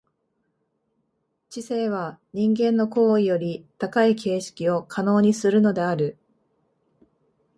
[1.51, 6.17] 知性は人間の行為のより高い形式を可能にするのである。